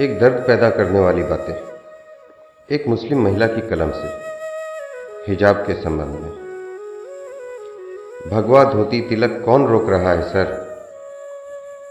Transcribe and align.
एक 0.00 0.20
दर्द 0.20 0.34
पैदा 0.46 0.70
करने 0.70 1.00
वाली 1.00 1.22
बातें। 1.22 2.74
एक 2.74 2.86
मुस्लिम 2.88 3.24
महिला 3.24 3.46
की 3.46 3.60
कलम 3.60 3.90
से, 3.90 4.08
हिजाब 5.28 5.56
के 5.56 5.74
संबंध 5.74 6.08
में। 6.08 6.30
भगवा 8.30 8.64
धोती 8.64 9.00
तिलक 9.00 9.42
कौन 9.44 9.66
रोक 9.66 9.90
रहा 9.90 10.12
है, 10.12 10.22
सर? 10.22 10.52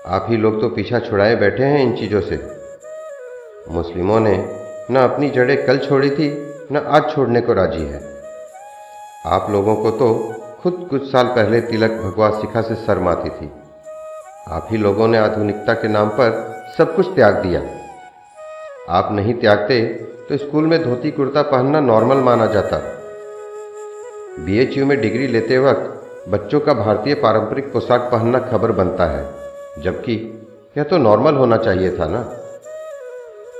आप 0.05 0.27
ही 0.29 0.37
लोग 0.37 0.61
तो 0.61 0.69
पीछा 0.69 0.99
छुड़ाए 0.99 1.35
बैठे 1.35 1.63
हैं 1.63 1.83
इन 1.83 1.95
चीज़ों 1.95 2.21
से। 2.21 2.39
मुस्लिमों 3.71 4.19
ने 4.19 4.37
न 4.91 4.95
अपनी 4.95 5.29
जड़ें 5.29 5.65
कल 5.65 5.77
छोड़ी 5.77 6.09
थी, 6.09 6.29
न 6.71 6.77
आज 6.77 7.15
छोड़ने 7.15 7.41
को 7.41 7.53
राज़ी 7.53 7.85
है। 7.85 8.01
आप 9.25 9.51
लोगों 9.51 9.75
को 9.75 9.91
तो 9.91 10.33
खुद 10.63 10.87
कुछ 10.89 11.11
साल 11.11 11.27
पहले 11.27 11.61
तिलक 11.61 11.91
भगवा 11.91 12.29
शिखा 12.41 12.61
से 12.61 12.75
शर्माती 12.75 13.29
थी। 13.29 13.51
आप 14.47 14.67
ही 14.71 14.77
लोगों 14.77 15.07
ने 15.07 15.17
आधुनिकता 15.17 15.73
के 15.73 15.87
नाम 15.87 16.09
पर 16.09 16.47
सब 16.77 16.95
कुछ 16.95 17.15
त्याग 17.15 17.35
दिया। 17.35 17.78
आप 18.89 19.11
नहीं 19.11 19.33
त्यागते 19.33 19.81
तो 20.29 20.37
स्कूल 20.37 20.67
में 20.67 20.81
धोती 20.83 21.09
कुर्ता 21.11 21.41
पहनना 21.41 21.79
नॉर्मल 21.79 22.17
माना 22.17 22.45
जाता। 22.45 22.77
बीएचयू 24.45 24.85
में 24.85 24.99
डिग्री 25.01 25.27
लेते 25.27 25.57
वक्त 25.57 26.29
बच्चों 26.29 26.59
का 26.59 26.73
भारतीय 26.73 27.13
पारंपरिक 27.15 27.71
पोशाक 27.73 28.09
पहनना 28.11 28.39
खबर 28.41 28.71
बनता 28.71 29.05
है, 29.05 29.23
जबकि 29.83 30.15
यह 30.77 30.83
तो 30.83 30.97
नॉर्मल 30.97 31.35
होना 31.35 31.57
चाहिए 31.57 31.91
था 31.91 32.07
ना? 32.07 32.21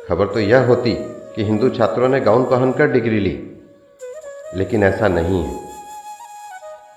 खबर 0.09 0.33
तो 0.33 0.39
यह 0.39 0.65
होती 0.67 0.95
कि 1.35 1.43
हिंदू 1.43 1.69
छात्रों 1.69 2.09
ने 2.09 2.19
गाउन 2.21 2.43
पहनकर 2.45 2.91
डिग्री 2.91 3.19
ली, 3.19 3.35
लेकिन 4.55 4.83
ऐसा 4.83 5.07
नहीं 5.09 5.43
है। 5.43 5.59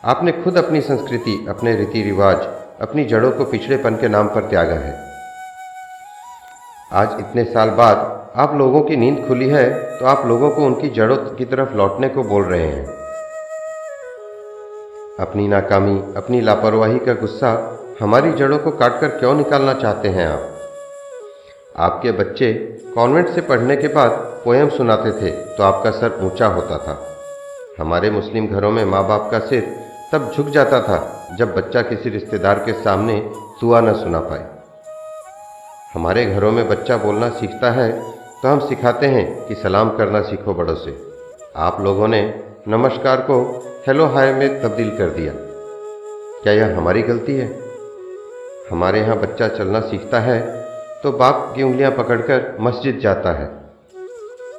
आपने 0.04 0.32
खुद 0.34 0.58
अपनी 0.58 0.80
संस्कृति, 0.80 1.44
अपने 1.48 1.76
रीति 1.76 2.02
रिवाज 2.02 2.48
अपनी 2.80 3.04
जड़ों 3.04 3.30
को 3.30 3.44
पिछड़ेपन 3.44 3.96
के 3.96 4.08
नाम 4.08 4.28
पर 4.28 4.48
त्यागा 4.50 4.78
है। 4.78 4.96
आज 6.92 7.20
इतने 7.20 7.44
साल 7.44 7.70
बाद 7.72 8.20
आप 8.36 8.54
लोगों 8.54 8.80
की 8.82 8.96
नींद 8.96 9.16
खुली 9.28 9.48
है 9.48 9.64
तो 9.98 10.06
आप 10.06 10.26
लोगों 10.26 10.50
को 10.50 10.64
उनकी 10.66 10.88
जड़ों 10.88 11.16
की 11.36 11.44
तरफ़ 11.44 11.74
लौटने 11.76 12.08
को 12.08 12.22
बोल 12.22 12.44
रहे 12.44 12.66
हैं। 12.66 12.84
अपनी 15.20 15.48
नाकामी, 15.48 15.98
अपनी 16.16 16.40
लापरवाही 16.40 16.98
का 16.98 17.14
गुस्सा 17.14 17.50
हमारी 18.00 18.32
जड़ों 18.32 18.58
को 18.58 18.70
काटकर 18.70 19.08
क्यों 19.08 19.34
निकालना 19.34 19.74
चाहते 19.74 20.08
हैं 20.08 20.26
आप? 20.26 20.48
आपके 21.76 22.12
बच्चे 22.12 22.52
कॉन्वेंट 22.94 23.28
से 23.28 23.40
पढ़ने 23.40 23.76
के 23.76 23.88
बाद 23.88 24.10
पोएम 24.44 24.68
सुनाते 24.68 25.12
थे 25.12 25.30
तो 25.56 25.64
आपका 25.64 25.90
सर 25.90 26.18
ऊँचा 26.22 26.46
होता 26.46 26.78
था। 26.78 26.96
हमारे 27.78 28.10
मुस्लिम 28.10 28.46
घरों 28.46 28.70
में 28.70 28.84
माँ 28.84 29.06
बाप 29.08 29.28
का 29.30 29.38
सिर 29.40 29.68
तब 30.12 30.32
झुक 30.36 30.48
जाता 30.48 30.80
था, 30.80 30.98
जब 31.38 31.54
बच्चा 31.54 31.82
किसी 31.82 32.10
रिश्तेदार 32.10 32.58
के 32.58 32.72
सामने 32.82 33.20
सुआ 33.60 33.80
न 33.80 33.94
सुना 33.94 34.20
पाए। 34.22 34.50
हमारे 35.94 36.24
घरों 36.26 36.50
में 36.52 36.68
बच्चा 36.68 36.96
बोलना 36.96 37.28
सीखता 37.30 37.70
है 37.70 37.90
तो 38.42 38.48
हम 38.48 38.60
सिखाते 38.60 39.06
हैं 39.06 39.24
कि 39.46 39.54
सलाम 39.54 39.90
करना 39.96 40.20
सीखो 40.20 40.52
बड़ों 40.54 40.74
से। 40.74 40.94
आप 41.56 41.80
लोगों 41.80 42.06
ने 42.08 42.22
नमस्कार 42.68 43.20
को 43.20 43.36
हेलो 43.86 44.06
हाय 44.06 44.32
में 44.32 44.62
तब्दील 44.62 44.90
कर 44.98 45.10
दिया। 45.10 45.32
क्या 46.42 46.52
यह 46.52 46.76
हमारी 46.76 47.02
गलती 47.02 47.34
है? 47.34 47.46
हमारे 48.70 49.00
यहाँ 49.00 49.16
बच्चा 49.18 49.48
चलना 49.48 49.80
सीखता 49.80 50.20
है 50.20 50.40
तो 51.02 51.12
बाप 51.12 51.52
की 51.56 51.62
उंगलियाँ 51.62 51.92
पकड़कर 51.92 52.56
मस्जिद 52.60 52.98
जाता 52.98 53.32
है। 53.32 53.48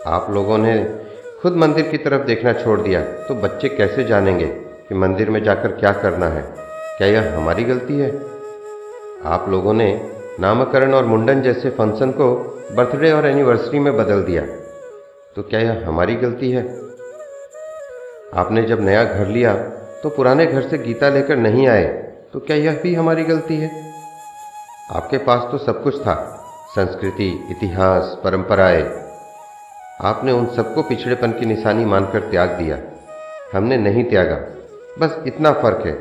आप 0.07 0.31
लोगों 0.31 0.57
ने 0.57 0.77
खुद 1.41 1.57
मंदिर 1.57 1.87
की 1.89 1.97
तरफ़ 1.97 2.25
देखना 2.27 2.53
छोड़ 2.53 2.79
दिया 2.81 3.01
तो 3.27 3.35
बच्चे 3.37 3.69
कैसे 3.69 4.03
जानेंगे 4.03 4.47
कि 4.47 4.95
मंदिर 4.95 5.29
में 5.29 5.43
जाकर 5.43 5.71
क्या 5.73 5.93
करना 6.01 6.29
है? 6.29 6.47
क्या 6.97 7.07
यह 7.09 7.35
हमारी 7.37 7.63
गलती 7.63 7.99
है? 7.99 8.11
आप 9.25 9.49
लोगों 9.49 9.73
ने 9.73 9.93
नामकरण 10.39 10.93
और 10.93 11.05
मुंडन 11.05 11.41
जैसे 11.41 11.69
फ़ंक्शन 11.69 12.11
को 12.11 12.33
बर्थडे 12.71 13.11
और 13.11 13.25
एनिवर्सरी 13.25 13.79
में 13.79 13.95
बदल 13.97 14.21
दिया। 14.23 14.41
तो 15.35 15.41
क्या 15.41 15.59
यह 15.59 15.83
हमारी 15.87 16.15
गलती 16.15 16.51
है? 16.51 16.63
आपने 18.33 18.63
जब 18.63 18.81
नया 18.81 19.03
घर 19.03 19.27
लिया 19.27 19.53
तो 20.03 20.09
पुराने 20.09 20.45
घर 20.45 20.67
से 20.69 20.77
गीता 20.77 21.09
लेकर 21.09 21.37
नहीं 21.37 21.67
आए 21.67 21.85
तो 22.33 22.39
क्या 22.39 22.55
यह 22.57 22.79
भी 22.83 22.93
हमारी 22.95 23.23
गलती 23.23 23.57
है? 23.57 23.69
आपके 24.91 25.17
पास 25.17 25.47
तो 25.51 25.57
सब 25.57 25.83
कुछ 25.83 25.99
था, 26.01 26.15
संस्कृति, 26.75 27.29
इतिहास, 27.51 28.17
परंपराएँ। 28.23 28.83
आपने 30.01 30.31
उन 30.31 30.45
सबको 30.45 30.83
पिछड़ेपन 30.83 31.31
की 31.31 31.45
निशानी 31.45 31.85
मानकर 31.85 32.29
त्याग 32.31 32.49
दिया। 32.49 32.77
हमने 33.53 33.77
नहीं 33.77 34.03
त्यागा, 34.03 34.35
बस 34.99 35.21
इतना 35.27 35.51
फ़र्क 35.53 35.85
है। 35.85 35.93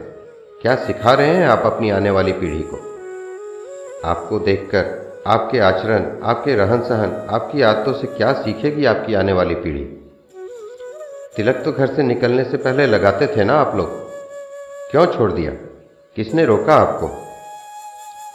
क्या 0.62 0.74
सिखा 0.76 1.12
रहे 1.12 1.34
हैं 1.34 1.46
आप 1.48 1.62
अपनी 1.66 1.90
आने 1.90 2.10
वाली 2.10 2.32
पीढ़ी 2.32 2.62
को? 2.62 2.91
आपको 4.04 4.38
देखकर, 4.38 5.12
आपके 5.26 5.58
आचरण, 5.58 6.22
आपके 6.22 6.54
रहन 6.54 6.80
सहन 6.80 7.26
आपकी 7.30 7.62
आदतों 7.62 7.92
से 7.92 8.06
क्या 8.06 8.32
सीखेगी 8.32 8.84
आपकी 8.84 9.14
आने 9.14 9.32
वाली 9.32 9.54
पीढ़ी? 9.54 10.12
तिलक 11.36 11.54
तो 11.64 11.72
घर 11.72 11.86
से 11.86 12.02
निकलने 12.02 12.44
से 12.44 12.56
पहले 12.56 12.86
लगाते 12.86 13.26
थे 13.26 13.44
ना 13.44 13.54
आप 13.54 13.76
लोग? 13.76 13.88
क्यों 14.90 15.06
छोड़ 15.06 15.32
दिया? 15.32 15.52
किसने 16.16 16.44
रोका 16.44 16.74
आपको? 16.74 17.10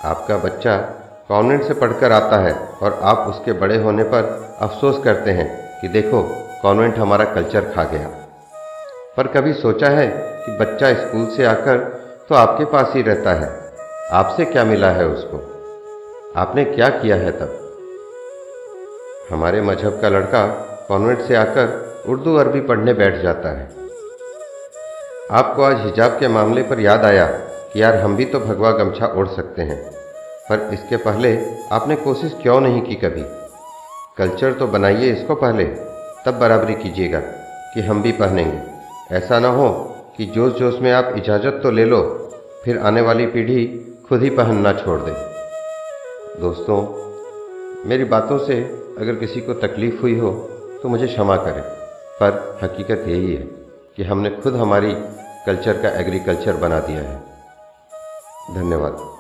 आपका 0.08 0.38
बच्चा 0.38 0.78
कॉन्वेंट 1.28 1.64
से 1.64 1.74
पढ़कर 1.74 2.12
आता 2.12 2.38
है 2.38 2.54
और 2.54 3.00
आप 3.04 3.18
उसके 3.18 3.54
बड़े 3.54 3.78
होने 3.78 4.04
पर 4.04 4.50
अफसोस 4.62 5.04
करते 5.04 5.32
हैं 5.32 5.82
कि 5.82 5.88
देखो, 5.88 6.24
कॉन्वेंट 6.62 6.98
हमारा 6.98 7.26
कल्चर 7.26 7.62
खा 7.62 7.84
गया। 7.84 8.08
पर 9.18 9.28
कभी 9.28 9.54
सोचा 9.54 9.88
है 9.88 10.08
कि 10.46 10.58
बच्चा 10.58 10.94
स्कूल 10.94 11.28
से 11.38 11.46
आकर 11.46 11.78
तो 12.30 12.36
आपके 12.36 12.66
पास 12.66 12.92
ही 12.96 13.02
रहता 13.02 13.34
है? 13.34 13.68
आपसे 14.12 14.46
क्या 14.46 14.64
मिला 14.64 14.92
है 14.92 15.08
उसको? 15.08 15.57
आपने 16.38 16.64
क्या 16.66 16.88
किया 16.90 17.16
है 17.16 17.32
तब? 17.32 17.54
हमारे 19.32 19.62
मज़हब 19.62 20.00
का 20.02 20.10
लड़का 20.10 20.46
कॉन्वेंट 20.88 21.22
से 21.22 21.36
आकर 21.36 22.04
उर्दू 22.10 22.36
अरबी 22.36 22.60
पढ़ने 22.62 22.94
बैठ 22.94 23.22
जाता 23.22 23.50
है। 23.52 23.66
आपको 25.32 25.64
आज 25.64 25.80
हिजाब 25.82 26.18
के 26.20 26.28
मामले 26.28 26.64
पर 26.64 26.80
याद 26.80 27.06
आया 27.06 27.26
कि 27.26 27.82
यार 27.82 27.96
हम 27.96 28.16
भी 28.16 28.26
तो 28.26 28.40
भगवा 28.40 28.72
गमछा 28.72 29.08
ओढ़ 29.20 29.28
सकते 29.28 29.62
हैं, 29.62 29.80
पर 30.50 30.70
इसके 30.74 30.98
पहले 30.98 31.36
आपने 31.72 31.96
कोशिश 31.96 32.36
क्यों 32.42 32.60
नहीं 32.62 32.82
की 32.82 32.96
कभी? 32.96 33.24
कल्चर 34.18 34.54
तो 34.54 34.68
बनाइए 34.68 35.12
इसको 35.12 35.36
पहले, 35.36 35.66
तब 36.26 36.40
बराबरी 36.40 36.74
कीजिएगा 36.74 37.20
कि 37.74 37.82
हम 37.82 38.02
भी 38.02 38.12
पहनेंगे। 38.12 39.16
ऐसा 39.16 39.40
ना 39.40 39.50
हो 39.50 39.70
कि 40.18 40.26
जोश 40.28 40.54
जोश 40.54 40.80
में 40.82 40.92
आप 40.92 41.14
इजाज़त 41.18 41.60
तो 41.64 41.72
ले 41.72 41.86
लो, 41.86 42.02
फिर 42.66 42.78
आने 42.80 43.02
वाली 43.02 43.26
पीढ़ी 43.28 43.66
खुद 44.10 44.22
ही 44.22 44.30
पहनना 44.30 44.74
छोड़ 44.76 45.00
दे। 45.02 45.16
दोस्तों, 46.40 46.78
मेरी 47.90 48.04
बातों 48.04 48.38
से 48.38 48.56
अगर 49.00 49.16
किसी 49.16 49.42
को 49.42 49.54
तकलीफ़ 49.54 50.02
हुई 50.02 50.18
हो 50.20 50.32
तो 50.84 50.90
मुझे 50.90 51.08
क्षमा 51.08 51.38
करें। 51.38 51.64
पर 52.20 52.60
हकीकत 52.64 53.04
यही 53.08 53.34
है 53.36 53.42
कि 53.98 54.04
हमने 54.04 54.30
खुद 54.30 54.56
हमारी 54.56 54.94
कल्चर 55.46 55.82
का 55.82 55.90
एग्रीकल्चर 55.90 56.58
बना 56.58 56.80
दिया 56.80 57.02
है। 57.02 57.24
धन्यवाद। 58.56 59.17